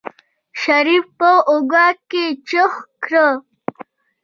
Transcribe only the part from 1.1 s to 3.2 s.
په اوږه کې چوخ کړ.